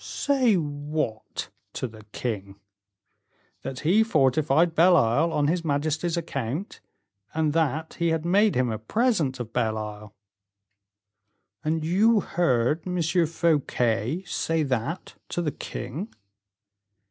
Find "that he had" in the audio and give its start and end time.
7.53-8.25